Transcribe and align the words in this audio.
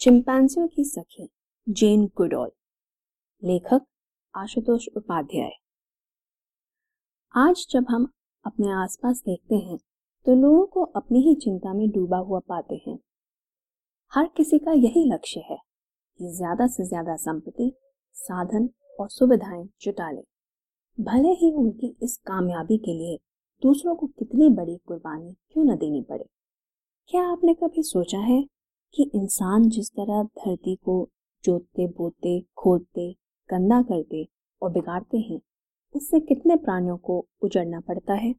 चिंपैंजियों 0.00 0.66
की 0.68 0.84
सखी 0.84 1.26
Jane 1.66 2.04
Goodall 2.16 2.50
लेखक 3.42 3.84
आशुतोष 4.34 4.86
उपाध्याय 4.96 5.50
आज 7.34 7.64
जब 7.70 7.86
हम 7.90 8.04
अपने 8.44 8.72
आसपास 8.72 9.22
देखते 9.26 9.56
हैं 9.56 9.78
तो 10.26 10.34
लोगों 10.34 10.66
को 10.66 10.82
अपनी 10.96 11.20
ही 11.20 11.34
चिंता 11.34 11.72
में 11.72 11.88
डूबा 11.90 12.18
हुआ 12.18 12.40
पाते 12.48 12.80
हैं 12.86 12.98
हर 14.12 14.28
किसी 14.36 14.58
का 14.58 14.72
यही 14.72 15.04
लक्ष्य 15.04 15.40
है 15.40 15.56
कि 15.56 16.32
ज़्यादा 16.32 16.66
से 16.66 16.84
ज़्यादा 16.84 17.16
संपत्ति 17.16 17.72
साधन 18.16 18.68
और 19.00 19.08
सुविधाएँ 19.08 19.68
जुटा 19.80 20.10
ले 20.10 20.22
भले 20.98 21.32
ही 21.36 21.52
उनकी 21.54 21.94
इस 22.02 22.16
कामयाबी 22.26 22.78
के 22.78 22.98
लिए 22.98 23.18
दूसरों 23.62 23.94
को 23.94 24.06
कितनी 24.08 24.48
बड़ी 24.54 24.76
कुर्बानी 24.86 25.32
क्यों 25.52 25.64
न 25.64 25.76
देनी 25.76 26.02
पड़े 26.02 26.24
क्या 27.10 27.22
आपने 27.22 27.54
कभी 27.54 27.82
सोचा 27.84 28.18
है 28.20 28.44
कि 28.94 29.10
इंसान 29.14 29.68
जिस 29.68 29.90
तरह 29.90 30.22
धरती 30.22 30.76
को 30.76 31.08
जोतते, 31.44 31.86
बोते, 31.86 32.40
खोदते, 32.40 33.12
गंदा 33.50 33.82
करते 33.82 34.28
और 34.62 34.72
बिगाड़ते 34.72 35.18
हैं, 35.18 35.40
उससे 35.96 36.20
कितने 36.20 36.56
प्राणियों 36.56 36.96
को 36.96 37.26
उजड़ना 37.42 37.80
पड़ता 37.80 38.14
है? 38.14 38.34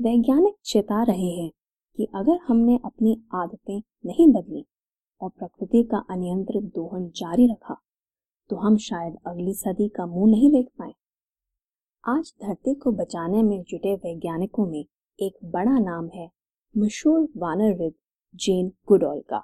वैज्ञानिक 0.00 0.54
चेता 0.64 1.02
रहे 1.02 1.30
हैं 1.30 1.50
कि 1.96 2.08
अगर 2.14 2.38
हमने 2.48 2.78
अपनी 2.84 3.22
आदतें 3.34 3.82
नहीं 4.04 4.32
बदली 4.32 4.66
और 5.20 5.30
प्रकृति 5.30 5.82
का 5.82 5.98
अनियंत्रित 6.10 6.62
दोहन 6.62 7.08
जारी 7.08 7.46
रखा 7.46 7.76
तो 8.50 8.56
हम 8.56 8.76
शायद 8.76 9.16
अगली 9.26 9.54
सदी 9.54 9.88
का 9.88 10.06
मुँह 10.06 10.30
नहीं 10.30 10.50
देख 10.50 10.66
पाए। 10.78 10.92
आज 12.04 12.32
धरती 12.42 12.74
को 12.74 12.92
बचाने 12.92 13.42
में 13.42 13.62
जुटे 13.62 13.94
वैज्ञानिकों 13.94 14.66
में 14.66 14.84
एक 15.18 15.38
बड़ा 15.44 15.78
नाम 15.78 16.08
है 16.14 16.30
मशहूर 16.76 17.28
वानरविद 17.36 17.94
जेन 18.36 18.72
गुडॉल 18.88 19.20
का। 19.20 19.42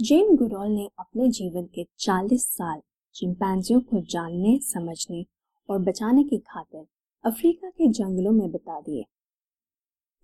जेन 0.00 0.36
गुडॉल 0.36 0.68
ने 0.68 0.90
अपने 0.98 1.28
जीवन 1.28 1.66
के 1.66 1.86
40 1.98 2.46
साल 2.46 2.80
चिंपैंजियों 3.14 3.80
को 3.80 4.00
जानने, 4.00 4.58
समझने 4.58 5.26
और 5.70 5.78
बचाने 5.78 6.24
की 6.24 6.38
खातिर 6.38 6.86
अफ्रीका 7.24 7.70
के 7.70 7.88
जंगलों 7.88 8.32
में 8.32 8.50
बिता 8.50 8.80
दिए। 8.80 9.04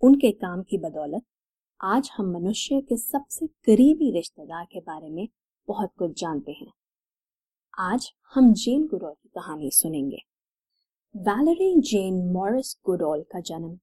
उनके 0.01 0.31
काम 0.31 0.63
की 0.63 0.77
बदौलत 0.77 1.23
आज 1.81 2.09
हम 2.17 2.31
मनुष्य 2.31 2.81
के 2.81 2.97
सबसे 2.97 3.47
करीबी 3.47 4.11
रिश्तेदार 4.11 4.65
के 4.65 4.79
बारे 4.79 5.09
में 5.09 5.27
बहुत 5.67 5.91
कुछ 5.97 6.21
जानते 6.21 6.51
हैं। 6.51 6.73
आज 7.79 8.11
हम 8.33 8.53
जेन 8.53 8.87
गुडॉल 8.87 9.13
की 9.13 9.29
कहानी 9.29 9.71
सुनेंगे। 9.71 10.17
वैलरी 11.17 11.81
जेन 11.81 12.31
मॉरिस 12.33 12.77
गुडॉल 12.85 13.21
का 13.21 13.39
जन्म 13.39 13.75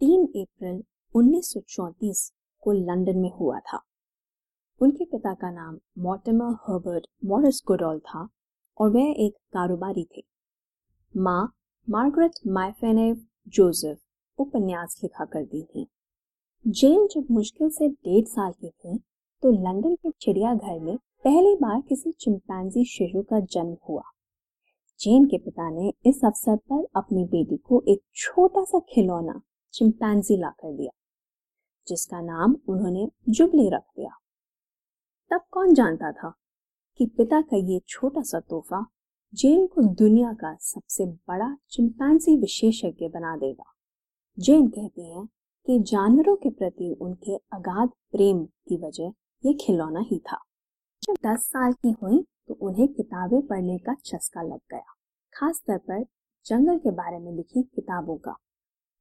3 0.00 0.26
अप्रैल 0.26 0.84
1934 1.14 2.32
को 2.62 2.72
लंदन 2.72 3.18
में 3.18 3.30
हुआ 3.30 3.58
था। 3.62 3.80
उनके 4.80 5.04
पिता 5.04 5.32
का 5.34 5.50
नाम 5.50 5.78
मॉटिमर 6.02 6.52
हर्बर्ट 6.62 7.06
मॉरिस 7.24 7.60
गोडॉल 7.68 7.98
था 8.00 8.28
और 8.78 8.90
वह 8.90 9.14
एक 9.18 9.34
कारोबारी 9.54 10.06
थे। 10.16 10.22
माँ 11.14 11.42
मार्गरेट 11.88 12.38
माइफेनेव 12.48 13.24
जोसेफ 13.48 13.98
उपन्यास 14.38 15.00
लिखा 15.02 15.24
करती 15.24 15.62
थी। 15.64 15.86
जेन 16.64 17.06
जब 17.06 17.26
मुश्किल 17.30 17.68
से 17.70 17.88
डेढ़ 17.88 18.24
साल 18.24 18.52
की 18.52 18.68
थी 18.68 18.98
तो 19.42 19.50
लंदन 19.52 19.94
के 19.94 20.10
चिड़ियाघर 20.20 20.78
में 20.80 20.96
पहली 21.24 21.54
बार 21.56 21.80
किसी 21.80 22.12
चिंपैंजी 22.12 22.84
शिशु 22.84 23.22
का 23.22 23.40
जन्म 23.46 23.76
हुआ। 23.88 24.02
जेन 25.00 25.24
के 25.24 25.38
पिता 25.38 25.68
ने 25.70 25.92
इस 26.06 26.20
अवसर 26.24 26.56
पर 26.70 26.86
अपनी 26.96 27.24
बेटी 27.26 27.56
को 27.58 27.82
एक 27.88 28.02
छोटा 28.14 28.64
सा 28.64 28.78
खिलौना 28.88 29.40
चिंपैंजी 29.74 30.36
ला 30.36 30.50
कर 30.50 30.76
दिया। 30.76 30.90
जिसका 31.88 32.20
नाम 32.20 32.56
उन्होंने 32.68 33.08
जुबली 33.28 33.68
रख 33.70 33.82
दिया। 33.96 34.10
तब 35.30 35.40
कौन 35.50 35.74
जानता 35.74 36.12
था 36.12 36.32
कि 37.00 37.06
पिता 37.06 37.40
का 37.40 37.56
ये 37.56 37.80
छोटा 37.88 38.22
सा 38.22 38.40
तोहफा 38.40 38.86
जेन 39.34 39.66
को 39.66 39.82
दुनिया 39.82 40.32
का 40.32 40.56
सबसे 40.60 41.06
बड़ा 41.06 41.56
चिंपैंजी 41.70 42.36
विशेषज्ञ 42.36 43.08
बना 43.08 43.36
देगा। 43.36 43.64
जेन 44.38 44.68
कहते 44.68 45.02
हैं 45.02 45.26
कि 45.66 45.78
जानवरों 45.82 46.36
के 46.36 46.50
प्रति 46.50 46.96
उनके 47.00 47.36
अगाध 47.36 47.88
प्रेम 47.88 48.44
की 48.44 48.76
वजह 48.76 49.12
ये 49.44 49.54
खिलौना 49.54 50.00
ही 50.00 50.18
था। 50.18 50.38
जब 51.02 51.16
दस 51.26 51.46
साल 51.46 51.72
की 51.72 51.90
हुई 52.02 52.24
तो 52.48 52.54
उन्हें 52.54 52.88
किताबें 52.88 53.40
पढ़ने 53.46 53.78
का 53.78 53.94
चस्का 53.94 54.42
लग 54.42 54.60
गया। 54.70 54.94
खास 55.32 55.62
तौर 55.66 55.78
पर 55.78 56.04
जंगल 56.46 56.78
के 56.78 56.90
बारे 56.90 57.18
में 57.18 57.32
लिखी 57.32 57.62
किताबों 57.62 58.16
का। 58.16 58.36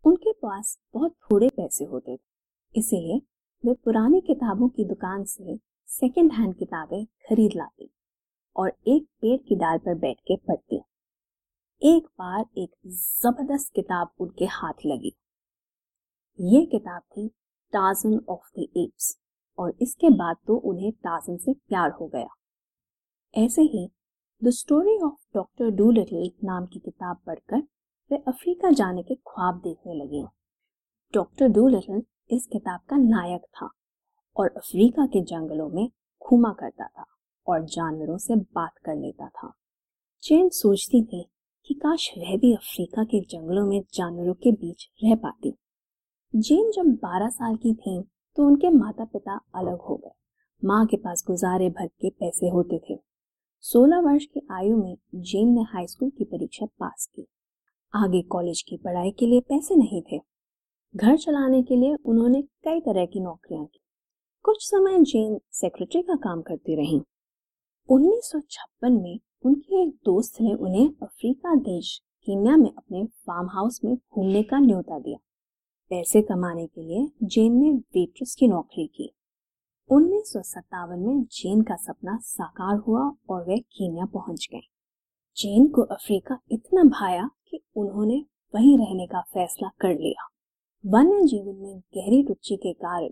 उनके 0.06 0.31
पास 0.31 0.77
बहुत 0.94 1.16
थोड़े 1.23 1.50
पैसे 1.50 1.85
होते 1.85 2.17
थे। 2.17 2.31
इसीलिए 2.75 3.17
वे 3.63 3.73
पुरानी 3.85 4.19
किताबों 4.21 4.67
की 4.69 4.83
दुकान 4.85 5.23
से 5.23 5.57
सेकेंड 5.89 6.31
हैंड 6.31 6.53
किताबें 6.55 7.05
खरीद 7.29 7.51
लाती 7.55 7.89
और 8.55 8.69
एक 8.87 9.05
पेड़ 9.21 9.37
की 9.39 9.55
डाल 9.55 9.77
पर 9.77 9.95
बैठ 9.95 10.19
के 10.27 10.35
पढ़ती। 10.37 10.81
एक 11.81 12.05
बार 12.19 12.45
एक 12.57 12.69
ज़बरदस्त 12.87 13.71
किताब 13.75 14.11
उनके 14.19 14.45
हाथ 14.51 14.85
लगी। 14.85 15.13
ये 16.39 16.65
किताब 16.65 17.01
थी 17.01 17.27
टाजन 17.73 18.19
ऑफ़ 18.29 18.49
द 18.59 18.67
एप्स 18.77 19.15
और 19.57 19.73
इसके 19.81 20.09
बाद 20.15 20.38
तो 20.47 20.55
उन्हें 20.69 20.91
टाजन 20.93 21.38
से 21.38 21.53
प्यार 21.53 21.91
हो 21.91 22.07
गया। 22.07 22.27
ऐसे 23.33 23.61
ही 23.63 23.88
the 24.41 24.49
story 24.51 24.97
of 24.99 25.19
Doctor 25.33 25.69
Dolittle 25.91 26.31
नाम 26.43 26.65
की 26.65 26.79
किताब 26.79 27.17
पढ़कर 27.27 27.63
वे 28.11 28.23
अफ्रीका 28.27 28.71
जाने 28.71 29.03
के 29.03 29.15
ख्वाब 29.27 29.61
देखने 29.63 29.93
लगी। 29.95 30.23
डॉक्टर 31.13 31.47
डू 31.49 31.67
लिटिल 31.67 32.01
इस 32.29 32.47
किताब 32.47 32.79
का 32.89 32.97
नायक 32.97 33.41
था 33.41 33.69
और 34.37 34.53
अफ्रीका 34.57 35.05
के 35.05 35.21
जंगलों 35.21 35.69
में 35.69 35.87
घूमा 36.21 36.51
करता 36.59 36.87
था 36.87 37.05
और 37.47 37.65
जानवरों 37.65 38.17
से 38.17 38.35
बात 38.35 38.77
कर 38.85 38.95
लेता 38.95 39.27
था। 39.27 39.51
चैन 40.23 40.49
सोचती 40.49 41.03
थी 41.03 41.25
कि 41.65 41.73
काश 41.73 42.09
वह 42.17 42.37
भी 42.37 42.53
अफ्रीका 42.53 43.03
के 43.03 43.19
जंगलों 43.21 43.65
में 43.65 43.81
जानवरों 43.93 44.33
के 44.33 44.51
बीच 44.51 44.87
रह 45.03 45.15
पाती। 45.15 45.53
जेन 46.33 46.71
जब 46.71 46.95
12 47.03 47.29
साल 47.29 47.55
की 47.55 47.73
थी 47.73 48.01
तो 48.38 48.47
उनके 48.47 48.69
माता 48.69 49.05
पिता 49.05 49.39
अलग 49.55 49.81
हो 49.81 49.95
गए। 49.95 50.11
माँ 50.63 50.85
के 50.85 50.97
पास 50.97 51.23
गुजारे 51.27 51.69
भर 51.69 51.88
के 51.88 52.09
पैसे 52.09 52.49
होते 52.49 52.81
थे। 52.89 52.99
16 53.63 53.99
वर्ष 53.99 54.25
की 54.25 54.47
आयु 54.51 54.77
में 54.77 54.95
जेन 55.15 55.53
ने 55.53 55.61
हाई 55.61 55.88
स्कूल 55.88 56.09
की 56.09 56.23
परीक्षा 56.23 56.65
पास 56.79 57.09
की। 57.15 57.27
आगे 57.93 58.21
कॉलेज 58.21 58.61
की 58.61 58.77
पढ़ाई 58.77 59.11
के 59.11 59.25
लिए 59.25 59.39
पैसे 59.39 59.75
नहीं 59.75 60.01
थे। 60.01 60.31
घर 60.96 61.18
चलाने 61.18 61.63
के 61.63 61.75
लिए 61.75 61.96
उन्होंने 62.06 62.41
कई 62.41 62.79
तरह 62.79 63.06
की 63.06 63.19
नौकरियाँ 63.19 63.66
की। 63.66 63.79
कुछ 64.44 64.57
समय 64.59 65.00
जेन 65.00 65.40
सेक्रेटरी 65.52 66.02
का 66.02 66.16
काम 66.16 66.41
करती 66.41 66.75
रही। 66.75 67.02
1956 67.90 69.01
में 69.01 69.19
उनके 69.46 69.84
एक 69.84 69.90
दोस्त 69.90 70.41
ने 70.41 70.53
उन्हें 70.53 70.90
अफ्रीका 71.03 71.56
देश, 71.56 72.01
कीनिया 72.25 72.57
में 72.57 72.69
अपने 72.78 73.06
फार्म 73.06 73.50
हाउस 73.50 73.80
में 73.85 73.96
घूमने 73.96 74.44
का 74.44 74.59
न्योता 74.59 75.00
दिया। 75.00 75.18
पैसे 75.90 76.22
कमाने 76.22 76.68
के 76.68 76.81
लिए 76.81 77.07
जेन 77.24 77.53
ने 77.53 77.72
वेट्रेस 77.72 78.35
की 78.40 78.47
नौकरी 78.47 78.88
की। 78.88 79.16
उन्नीस 79.90 80.34
सौ 80.34 80.41
सत्तावन 80.41 81.00
में 81.00 81.24
जेन 81.24 81.62
का 81.62 81.75
सपना 81.75 82.18
साकार 82.22 82.78
हुआ 82.78 83.12
और 83.30 83.46
वे 83.47 83.59
कीनिया 83.59 84.06
पहुँच 84.06 84.47
गए 84.51 84.68
जेन 85.38 85.68
को 85.68 85.81
अफ्रीका 85.81 86.40
इतना 86.51 86.84
भाया 86.84 87.30
कि 87.47 87.63
उन्होंने 87.75 88.25
वहीं 88.56 88.78
रहने 88.78 89.07
का 89.07 89.22
फैसला 89.22 89.69
कर 89.80 89.90
लिया। 89.90 90.31
वन्य 90.84 91.25
जीवन 91.28 91.56
में 91.56 91.80
गहरी 91.96 92.22
रुचि 92.22 92.56
के 92.56 92.74
कारण 92.74 93.09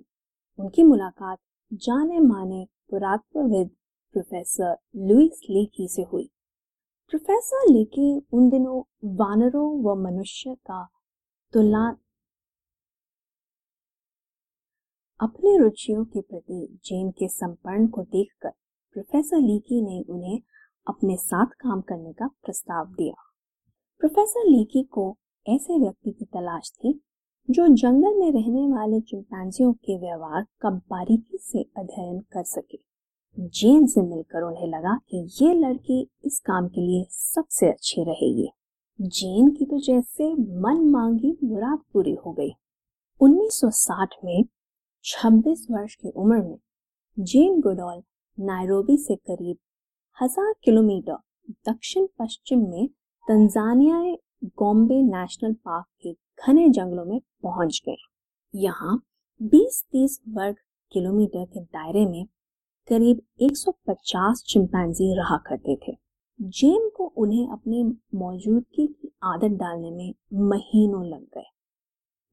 उनकी 0.60 0.84
मुलाकात 0.84 1.40
जाने 1.74 2.20
माने 2.20 2.66
पुरातत्वविद 2.90 3.70
प्रोफेसर 4.14 4.78
लुइस 4.96 5.42
लीकी 5.50 5.88
से 5.88 6.02
हुई। 6.02 6.24
प्रोफेसर 7.12 7.68
लीकी 7.70 8.08
उन 8.34 8.50
दिनों 8.50 8.82
वानरों 9.16 9.68
व 9.84 9.96
मनुष्य 9.96 10.54
का 10.56 10.84
तुलना 11.54 11.98
अपनी 15.20 15.58
रुचियों 15.58 16.06
के 16.06 16.22
प्रति 16.22 16.80
जेन 16.86 17.12
के 17.12 17.28
संपर्न 17.28 17.88
को 17.88 18.04
देखकर 18.04 18.52
प्रोफेसर 18.96 19.38
लीकी 19.38 19.82
ने 19.82 20.02
उन्हें 20.14 20.40
अपने 20.88 21.18
साथ 21.18 21.54
काम 21.60 21.82
करने 21.82 22.14
का 22.14 22.28
प्रस्ताव 22.28 22.86
दिया। 22.86 23.14
प्रोफेसर 24.00 24.50
लीकी 24.50 24.84
को 24.84 25.06
ऐसे 25.46 25.80
व्यक्ति 25.80 26.12
की 26.12 26.26
तलाश 26.26 26.72
थी 26.76 27.02
जो 27.50 27.68
जंगल 27.68 28.18
में 28.20 28.32
रहने 28.32 28.66
वाले 28.68 29.00
चिंपैंजियों 29.02 29.72
के 29.74 29.98
व्यवहार 29.98 30.46
का 30.62 30.70
बारीकी 30.70 31.38
से 31.38 31.62
अध्ययन 31.78 32.20
कर 32.20 32.44
सके। 32.44 32.78
जेन 33.38 33.88
से 33.88 34.02
मिलकर 34.02 34.42
उन्हें 34.42 34.68
लगा 34.68 34.94
कि 35.10 35.18
ये 35.42 35.54
लड़की 35.54 36.02
इस 36.26 36.40
काम 36.40 36.68
के 36.68 36.82
लिए 36.82 37.06
सबसे 37.12 37.70
अच्छी 37.70 38.04
रहेगी। 38.04 38.48
जेन 39.00 39.50
की 39.50 39.66
तो 39.66 39.80
जैसे 39.80 40.34
मन 40.34 40.86
मांगी 40.90 41.38
मुराद 41.44 41.80
पूरी 41.94 42.14
हो 42.26 42.34
गई। 42.34 42.52
1960 43.22 44.16
में 44.26 44.44
26 45.06 45.66
वर्ष 45.72 45.96
की 45.96 46.10
उम्र 46.10 46.38
में 46.38 46.58
जेन 47.18 47.60
गुडॉल 47.62 48.02
नायरोबी 48.38 48.98
से 48.98 49.16
करीब 49.16 49.58
हज़ार 50.18 50.54
किलोमीटर 50.64 51.18
दक्षिण 51.70 52.08
पश्चिम 52.20 52.70
में 52.70 52.88
तंजानिया 53.28 54.04
गोम्बे 54.58 55.02
नेशनल 55.02 55.54
पार्क 55.54 55.86
के 56.02 56.14
घने 56.48 56.70
जंगलों 56.70 57.06
में 57.06 57.20
पहुँच 57.44 57.82
गए 57.86 57.96
यहाँ 58.54 58.98
20-30 59.42 60.20
वर्ग 60.28 60.56
किलोमीटर 60.92 61.46
के 61.46 61.60
दायरे 61.60 62.06
में 62.06 62.26
करीब 62.88 63.22
150 63.42 64.44
चिंपैंजी 64.48 65.14
रहा 65.16 65.38
करते 65.38 65.76
थे। 65.76 65.96
जेन 66.40 66.90
को 66.90 67.06
उन्हें 67.18 67.50
अपनी 67.50 67.84
मौजूदगी 68.16 68.88
की 68.88 69.12
आदत 69.24 69.58
डालने 69.58 69.92
में 69.92 70.14
महीनों 70.50 71.06
लग 71.06 71.24
गए। 71.36 71.46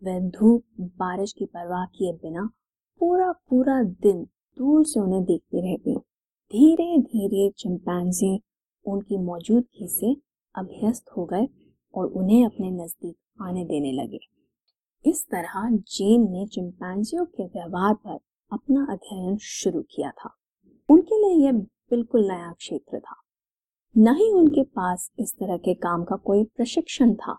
वह 0.02 0.20
धूप, 0.30 0.64
बारिश 0.80 1.32
की 1.32 1.46
परवाह 1.46 1.84
किए 1.86 2.12
बिना 2.12 2.48
पूरा 3.00 3.32
पूरा 3.32 3.82
दिन 3.82 4.22
दूर 4.58 4.84
से 4.84 5.00
उन्हें 5.00 5.24
देखती 5.24 5.60
रहती। 5.60 5.96
धीरे 6.50 6.98
धीरे 6.98 7.50
चिंपैंजी 7.58 8.40
उनकी 8.86 9.18
मौजूदगी 9.18 9.88
से 9.88 10.14
अभ्यस्त 10.54 11.10
हो 11.16 11.24
गए 11.24 11.46
और 11.94 12.06
उन्हें 12.06 12.44
अपने 12.46 12.70
नज़दीक 12.70 13.16
आने 13.42 13.64
देने 13.64 13.92
लगे। 13.92 14.18
इस 15.04 15.24
तरह 15.26 15.68
जेन 15.70 16.30
ने 16.30 16.46
चिंपैंजियों 16.46 17.24
के 17.24 17.44
व्यवहार 17.44 17.94
पर 17.94 18.18
अपना 18.52 18.86
अध्ययन 18.90 19.36
शुरू 19.36 19.82
किया 19.82 20.10
था। 20.10 20.34
उनके 20.88 21.18
लिए 21.18 21.46
यह 21.46 21.52
बिल्कुल 21.90 22.28
नया 22.28 22.52
क्षेत्र 22.52 22.98
था। 22.98 23.16
न 23.96 24.14
ही 24.14 24.30
उनके 24.32 24.62
पास 24.62 25.10
इस 25.18 25.34
तरह 25.34 25.56
के 25.56 25.74
काम 25.74 26.04
का 26.04 26.16
कोई 26.16 26.44
प्रशिक्षण 26.44 27.14
था। 27.14 27.38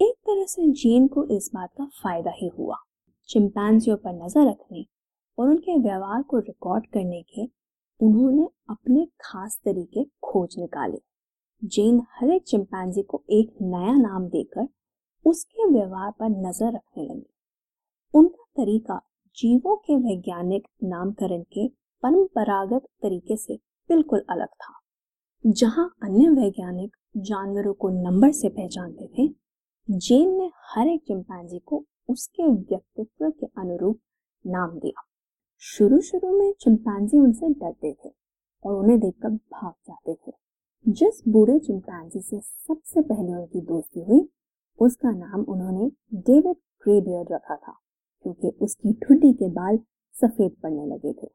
एक 0.00 0.14
तरह 0.26 0.44
से 0.44 0.70
जेन 0.72 1.06
को 1.06 1.24
इस 1.26 1.50
बात 1.54 1.70
का 1.78 1.84
फ़ायदा 2.02 2.30
ही 2.30 2.48
हुआ। 2.48 2.76
चिंपैंजियों 3.28 3.96
पर 3.96 4.24
नज़र 4.24 4.48
रखने 4.48 4.86
और 5.38 5.48
उनके 5.48 5.78
व्यवहार 5.78 6.22
को 6.22 6.38
रिकॉर्ड 6.38 6.86
करने 6.86 7.22
के 7.22 7.44
उन्होंने 8.00 8.48
अपने 8.70 9.04
खास 9.20 9.60
तरीके 9.64 10.04
खोज 10.04 10.56
निकाले। 10.58 10.98
जेन 11.62 12.02
हर 12.12 12.30
एक 12.30 12.42
चिंपैंजी 12.42 13.02
को 13.02 13.22
एक 13.30 13.54
नया 13.62 13.92
नाम 13.92 14.28
देकर 14.28 14.68
उसके 15.26 15.70
व्यवहार 15.70 16.10
पर 16.10 16.28
नज़र 16.28 16.72
रखने 16.72 17.04
लगी। 17.04 17.26
उनका 18.14 18.44
तरीका 18.56 19.00
जीवों 19.36 19.76
के 19.76 19.96
वैज्ञानिक 19.96 20.66
नामकरण 20.84 21.42
के 21.42 21.68
परंपरागत 22.02 22.86
तरीके 23.02 23.36
से 23.36 23.54
बिल्कुल 23.90 24.24
अलग 24.30 24.48
था। 24.48 24.80
जहाँ 25.46 25.94
अन्य 26.02 26.28
वैज्ञानिक 26.30 26.96
जानवरों 27.16 27.72
को 27.74 27.88
नंबर 27.88 28.32
से 28.32 28.48
पहचानते 28.48 29.06
थे, 29.08 29.28
जेन 29.88 30.30
ने 30.30 30.50
हर 30.64 30.88
एक 30.88 31.02
चिंपैंजी 31.06 31.58
को 31.58 31.84
उसके 32.08 32.46
व्यक्तित्व 32.46 33.30
के 33.30 33.46
अनुरूप 33.46 34.00
नाम 34.46 34.78
दिया। 34.78 35.02
शुरू 35.62 36.00
शुरू 36.00 36.38
में 36.38 36.52
चिंपैंजी 36.60 37.18
उनसे 37.18 37.48
डरते 37.48 37.92
थे 38.04 38.12
और 38.64 38.74
उन्हें 38.74 38.98
देखकर 39.00 39.28
भाग 39.28 39.72
जाते 39.86 40.14
थे। 40.14 40.32
जिस 40.86 41.22
बूढ़े 41.28 41.58
चिंपैंजी 41.58 42.20
से 42.20 42.40
सबसे 42.40 43.00
पहले 43.00 43.32
उनकी 43.32 43.60
दोस्ती 43.60 44.00
हुई 44.00 44.28
उसका 44.82 45.10
नाम 45.10 45.40
उन्होंने 45.44 45.90
डेविड 46.22 46.56
ग्रेबियर्ड 46.84 47.32
रखा 47.32 47.56
था, 47.56 47.72
क्योंकि 48.24 48.48
उसकी 48.60 48.92
ठुड्डी 49.02 49.32
के 49.32 49.48
बाल 49.50 49.78
सफ़ेद 50.14 50.56
पड़ने 50.62 50.86
लगे 50.86 51.12
थे। 51.12 51.26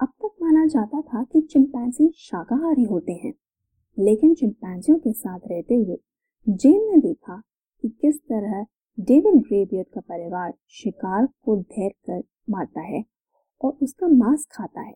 अब 0.00 0.08
तक 0.22 0.30
माना 0.42 0.66
जाता 0.66 1.00
था 1.02 1.22
कि 1.24 1.40
चिंपैंजी 1.42 2.10
शाकाहारी 2.20 2.84
होते 2.84 3.12
हैं, 3.14 3.32
लेकिन 3.98 4.34
चिंपैंजियों 4.34 4.98
के 4.98 5.12
साथ 5.12 5.48
रहते 5.50 5.74
हुए 5.74 5.96
जेन 6.46 6.80
ने 6.90 7.00
देखा 7.00 7.40
कि 7.84 7.88
किस 8.02 8.18
तरह 8.20 8.64
डेविड 8.98 9.34
ग्रेबियर्ड 9.38 9.88
का 9.88 10.00
परिवार 10.00 10.52
शिकार 10.74 11.26
को 11.44 11.56
धैर 11.56 11.90
कर 12.06 12.22
मारता 12.50 12.80
है 12.82 13.04
और 13.60 13.76
उसका 13.82 14.08
मांस 14.08 14.46
खाता 14.52 14.80
है। 14.80 14.94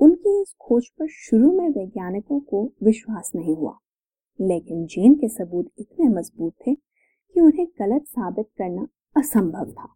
उनकी 0.00 0.40
इस 0.42 0.54
खोज 0.60 0.88
पर 0.90 1.08
शुरू 1.10 1.50
में 1.52 1.68
वैज्ञानिकों 1.68 2.40
को 2.40 2.64
विश्वास 2.82 3.32
नहीं 3.34 3.54
हुआ, 3.56 3.78
लेकिन 4.38 4.84
जेन 4.86 5.14
के 5.14 5.28
सबूत 5.28 5.70
इतने 5.78 6.08
मज़बूत 6.08 6.54
थे 6.66 6.76
कि 7.34 7.40
उन्हें 7.40 7.66
गलत 7.66 8.04
साबित 8.06 8.46
करना 8.58 8.88
असंभव 9.16 9.70
था। 9.70 9.94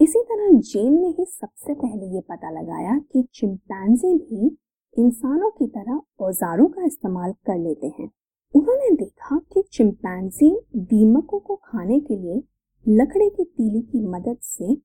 इसी 0.00 0.22
तरह 0.22 0.58
जेन 0.58 1.00
ने 1.00 1.08
ही 1.08 1.24
सबसे 1.24 1.74
पहले 1.74 2.14
ये 2.14 2.20
पता 2.20 2.50
लगाया 2.50 2.98
कि 2.98 3.28
चिंपैंजी 3.34 4.14
भी 4.14 4.58
इंसानों 4.98 5.50
की 5.50 5.66
तरह 5.66 6.00
औजारों 6.20 6.68
का 6.68 6.84
इस्तेमाल 6.84 7.32
कर 7.32 7.58
लेते 7.58 7.86
हैं। 7.86 8.10
उन्होंने 8.54 8.90
देखा 8.96 9.38
कि 9.38 9.62
चिंपैंजी 9.72 10.60
दीमकों 10.76 11.40
को 11.40 11.56
खाने 11.56 12.00
के 12.00 12.16
लिए 12.16 12.42
लकड़ी 12.88 13.28
की 13.30 13.44
तीली 13.44 13.82
की 13.82 14.06
मदद 14.06 14.38
से 14.42 14.76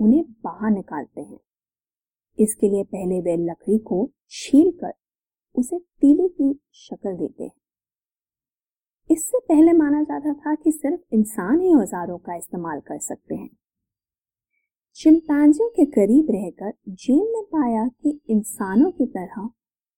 उन्हें 0.00 0.24
बाहर 0.44 0.70
निकालते 0.70 1.20
हैं। 1.20 1.38
इसके 2.38 2.68
लिए 2.68 2.84
पहले 2.84 3.20
वे 3.20 3.36
लकड़ी 3.36 3.78
को 3.78 4.10
छील 4.30 4.70
कर 4.70 4.92
उसे 5.54 5.78
तीली 5.78 6.28
की 6.28 6.60
शक्ल 6.72 7.16
देते 7.16 7.44
हैं। 7.44 7.52
इससे 9.10 9.38
पहले 9.38 9.72
माना 9.72 10.02
जाता 10.02 10.32
था 10.32 10.54
कि 10.54 10.72
सिर्फ़ 10.72 11.14
इंसान 11.14 11.60
ही 11.60 11.74
औजारों 11.74 12.18
का 12.18 12.34
इस्तेमाल 12.34 12.80
कर 12.80 12.98
सकते 12.98 13.34
हैं। 13.34 13.48
चिंपैंजियों 14.96 15.68
के 15.68 15.84
करीब 15.84 16.26
रहकर 16.30 16.72
जेन 16.88 17.26
ने 17.26 17.42
पाया 17.42 17.86
कि 17.88 18.20
इंसानों 18.30 18.90
की 18.90 19.06
तरह 19.06 19.48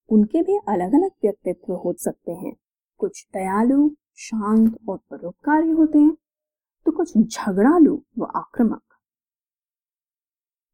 उनके 0.08 0.42
भी 0.42 0.58
अलग 0.68 0.94
अलग 0.94 1.10
व्यक्तित्व 1.22 1.72
हो 1.74 1.92
सकते 1.98 2.32
हैं। 2.32 2.54
कुछ 3.00 3.26
दयालु, 3.34 3.90
शांत 4.16 4.76
और 4.88 4.98
परोपकारी 5.10 5.70
होते 5.70 5.98
हैं 5.98 6.16
तो 6.86 6.92
कुछ 6.92 7.16
झगड़ालू 7.18 8.02
व 8.18 8.24
आक्रामक। 8.36 8.82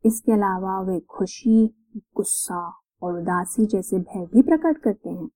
इसके 0.05 0.33
अलावा 0.33 0.81
वे 0.83 0.99
खुशी, 1.01 1.67
गुस्सा 2.17 2.61
और 3.03 3.19
उदासी 3.21 3.67
जैसे 3.67 3.99
भय 3.99 4.27
भी 4.27 4.43
प्रकट 4.43 4.79
करते 4.79 5.11
हैं। 5.11 5.29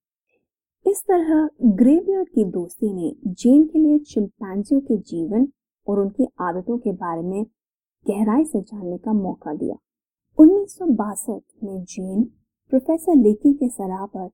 इस 0.85 1.03
तरह 1.07 1.49
ग्रेवियर्ड 1.75 2.27
की 2.27 2.43
दोस्ती 2.43 2.93
ने 2.93 3.33
जेन 3.33 3.63
के 3.63 3.79
लिए 3.79 3.97
चिंपैंजियों 3.99 4.79
के 4.81 4.97
जीवन 4.97 5.47
और 5.87 5.99
उनकी 5.99 6.25
आदतों 6.41 6.77
के 6.77 6.91
बारे 6.91 7.21
में 7.21 7.43
गहराई 8.05 8.45
से 8.45 8.61
जानने 8.61 8.97
का 8.97 9.13
मौका 9.13 9.53
दिया। 9.53 9.75
उन्नीस 10.37 10.77
सौ 10.77 10.85
बासठ 10.85 11.63
में 11.63 11.83
जेन 11.83 12.23
प्रोफेसर 12.71 13.15
लेकी 13.15 13.53
के 13.53 13.69
सलाह 13.69 14.05
पर 14.05 14.29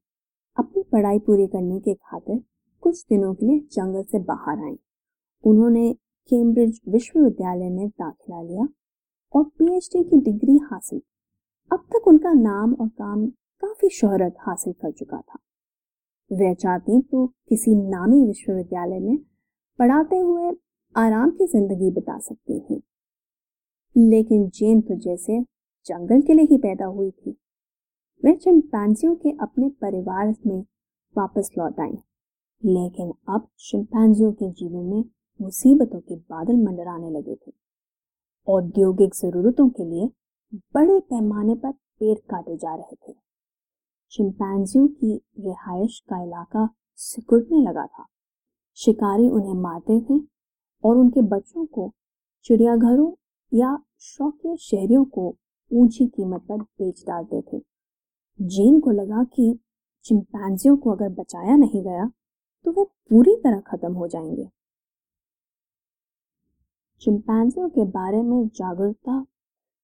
अपनी 0.58 0.84
पढ़ाई 0.84 1.20
पूरी 1.20 1.48
करने 1.48 1.80
के 1.80 1.94
खातिर 1.94 2.42
कुछ 2.84 3.06
दिनों 3.10 3.34
के 3.34 3.46
लिए 3.46 3.60
जंगल 3.72 4.04
से 4.04 4.20
बाहर 4.20 4.64
आई। 4.66 4.78
उन्होंने 5.44 5.92
कैम्ब्रिज 6.32 6.80
विश्वविद्यालय 6.88 7.70
में 7.70 7.88
दाखिला 7.90 8.42
लिया 8.42 8.68
और 9.34 9.44
पीएचडी 9.44 10.04
की 10.04 10.22
डिग्री 10.22 10.58
हासिल। 10.72 11.02
अब 11.72 11.86
तक 11.94 12.08
उनका 12.08 12.34
नाम 12.34 12.74
और 12.74 12.88
काम 12.88 13.28
काफ़ी 13.64 13.90
शोहरत 13.90 14.36
हासिल 14.40 14.74
कर 14.74 14.92
चुका 14.92 15.18
था। 15.18 15.40
वह 16.32 16.54
चाहती 16.54 17.02
तो 17.02 17.26
किसी 17.50 17.76
नामी 17.76 18.26
विश्वविद्यालय 18.26 19.00
में 19.00 19.18
पढ़ाते 19.80 20.18
हुए 20.18 20.52
आराम 20.96 21.30
की 21.30 21.46
ज़िंदगी 21.48 21.92
बिता 21.92 22.18
सकती 22.20 22.60
थी। 22.60 22.82
लेकिन 23.96 24.48
जेन 24.50 24.82
तो 24.82 24.96
जैसे 24.96 25.40
जंगल 25.86 26.22
के 26.22 26.34
लिए 26.34 26.46
ही 26.46 26.58
पैदा 26.58 26.86
हुई 26.86 27.12
थी। 27.12 27.38
वह 28.24 28.36
चिंपैंजियों 28.36 29.16
के 29.16 29.32
अपने 29.42 29.70
परिवार 29.82 30.34
में 30.48 30.60
वापस 31.16 31.52
लौट 31.58 31.80
आई। 31.80 31.98
लेकिन 32.64 33.14
अब 33.30 33.48
चिंपैंजियों 33.60 34.32
के 34.32 34.50
जीवन 34.52 34.86
में 34.86 35.04
मुसीबतों 35.40 36.00
के 36.00 36.16
बादल 36.16 36.56
मंडराने 36.56 37.10
लगे 37.10 37.36
थे। 37.36 37.52
औद्योगिक 38.48 39.14
जरूरतों 39.14 39.70
के 39.70 39.86
लिए 39.86 40.10
बड़े 40.74 41.00
पैमाने 41.00 41.56
पर 41.56 41.72
पेड़ 41.72 42.18
काटे 42.30 42.58
जा 42.58 42.76
रहे 42.76 42.96
थे। 42.96 43.16
चिंपैंजियों 44.12 44.88
की 44.88 45.16
रिहायश 45.40 46.00
का 46.00 46.22
इलाका 46.24 46.68
सिकुड़ने 46.96 47.62
लगा 47.62 47.86
था। 47.86 48.06
शिकारी 48.78 49.30
उन्हें 49.30 49.54
मारते 49.54 50.00
थे 50.02 50.20
और 50.84 50.98
उनके 50.98 51.22
बच्चों 51.22 51.66
को 51.66 51.92
चिड़ियाघरों 52.46 53.12
या 53.52 53.78
शौकिया 54.00 54.56
शहरियों 54.56 55.06
को 55.06 55.28
ऊँची 55.72 56.08
कीमत 56.08 56.42
पर 56.42 56.58
बेच 56.58 57.04
डालते 57.08 57.42
थे। 57.42 57.62
जेन 58.40 58.80
को 58.80 58.92
लगा 58.92 59.24
कि 59.24 59.60
चिंपैंजियों 60.06 60.78
को 60.78 60.92
अगर 60.92 61.10
बचाया 61.10 61.56
नहीं 61.56 61.84
गया 61.84 62.12
तो 62.66 62.72
वे 62.72 62.84
पूरी 62.84 63.36
तरह 63.36 63.60
खत्म 63.60 63.94
हो 63.94 64.08
जाएँगे। 64.08 64.50
चिंपैंजियों 67.02 67.70
के 67.70 67.84
बारे 67.84 68.22
में 68.22 68.48
जागरूकता 68.48 69.26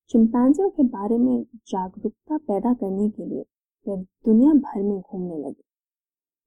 चिंपैंजियों 0.10 0.70
के 0.70 0.84
बारे 0.84 1.18
में 1.18 1.44
जागरूकता 1.68 2.38
पैदा 2.38 2.74
करने 2.74 3.10
के 3.10 3.26
लिए 3.26 3.44
वे 3.88 3.98
दुनिया 3.98 4.54
भर 4.54 4.84
में 4.84 5.02
घूमने 5.02 5.38
लगे। 5.38 5.64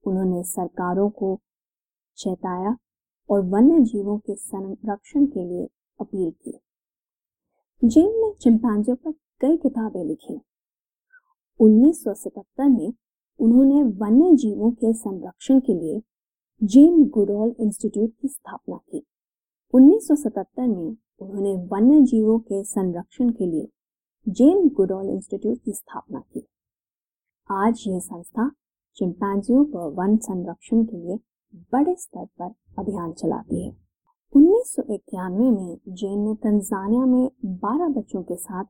उन्होंने 0.06 0.42
सरकारों 0.42 1.10
को 1.10 1.40
चेताया 2.16 2.76
और 3.30 3.40
वन्य 3.40 3.80
जीवों 3.80 4.18
के 4.18 4.34
संरक्षण 4.34 5.26
के 5.26 5.44
लिए 5.44 5.68
अपील 6.00 6.30
की। 6.30 6.60
जेन 7.84 8.08
ने 8.08 8.34
चिंपैंजियों 8.40 8.96
पर 8.96 9.12
कई 9.12 9.56
किताबें 9.56 10.04
लिखी। 10.04 10.40
1977 11.60 12.68
में 12.68 12.92
उन्होंने 13.38 13.82
वन्य 13.82 14.36
जीवों 14.36 14.70
के 14.70 14.92
संरक्षण 14.92 15.60
के 15.60 15.74
लिए 15.74 16.02
जेन 16.62 17.04
गुडॉल 17.04 17.54
इंस्टीट्यूट 17.60 18.12
की 18.22 18.28
स्थापना 18.28 18.76
की। 18.76 19.06
1977 19.74 20.68
में 20.68 20.96
उन्होंने 21.20 21.56
वन्य 21.56 22.00
जीवों 22.00 22.38
के 22.38 22.64
संरक्षण 22.64 23.30
के 23.30 23.46
लिए 23.46 23.68
जेन 24.28 24.68
गुडॉल 24.68 25.10
इंस्टीट्यूट 25.10 25.58
की 25.64 25.72
स्थापना 25.72 26.20
की। 26.20 26.45
आज 27.50 27.82
यह 27.86 27.98
संस्था 27.98 28.48
चिंपैंजियों 28.96 29.64
पर 29.64 29.88
वन 29.94 30.16
संरक्षण 30.16 30.82
के 30.84 30.96
लिए 30.96 31.16
बड़े 31.72 31.94
स्तर 31.94 32.24
पर 32.38 32.48
अभियान 32.78 33.12
चलाती 33.12 33.62
है। 33.64 33.70
उन्नीस 34.32 34.72
सौ 34.74 34.82
इक्यानवे 34.94 35.50
में 35.50 35.76
जेन 35.90 36.18
ने 36.18 36.34
तंजानिया 36.34 37.04
में 37.04 37.30
12 37.62 37.92
बच्चों 37.96 38.22
के 38.22 38.36
साथ 38.36 38.64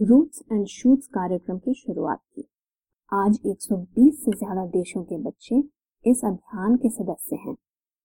रूट्स 0.00 0.42
एंड 0.52 0.64
शूट्स 0.66 1.06
कार्यक्रम 1.06 1.58
की 1.58 1.74
शुरुआत 1.74 2.20
की। 2.20 2.48
आज 3.12 3.38
120 3.46 4.24
से 4.24 4.32
ज़्यादा 4.32 4.64
देशों 4.68 5.02
के 5.02 5.18
बच्चे 5.18 5.62
इस 6.04 6.24
अभियान 6.24 6.76
के 6.76 6.88
सदस्य 6.88 7.36
हैं, 7.36 7.56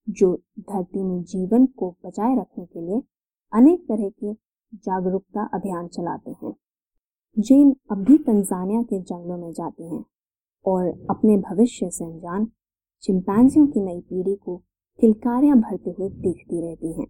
जो 0.08 0.34
धरती 0.60 1.04
में 1.04 1.24
जीवन 1.26 1.66
को 1.78 1.90
बचाए 2.06 2.36
रखने 2.36 2.66
के 2.66 2.82
लिए 2.82 3.02
अनेक 3.54 3.88
तरह 3.88 4.10
के 4.10 4.34
जागरूकता 4.84 5.50
अभियान 5.54 5.88
चलाते 5.88 6.36
हैं। 6.44 6.54
जेन 7.38 7.76
अब 7.92 8.04
भी 8.04 8.18
तंजानिया 8.18 8.82
के 8.84 9.02
जंगलों 9.02 9.38
में 9.38 9.52
जाती 9.54 9.96
हैं। 9.96 10.04
और 10.68 10.88
अपने 11.10 11.38
भविष्य 11.38 11.90
से 11.90 12.06
अनजान 12.06 12.48
चिंपैंजियों 13.04 13.68
की 13.68 13.80
नई 13.80 14.00
पीढ़ी 14.00 14.36
को 14.36 14.58
किलकारियाँ 15.00 15.58
भरते 15.58 15.90
हुए 15.90 16.10
देखती 16.10 16.62
रहती 16.62 16.94
हैं। 16.94 17.08